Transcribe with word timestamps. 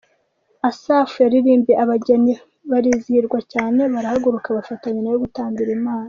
Asaph 0.69 1.13
yaririmbiye 1.23 1.75
abageni 1.83 2.33
barizihirwa 2.71 3.39
cyane 3.53 3.81
barahaguruka 3.93 4.47
bafatanya 4.57 4.99
nayo 5.01 5.19
gutambira 5.25 5.71
Imana. 5.79 5.99